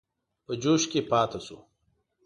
[0.45, 1.57] په جوش کې پاته شو.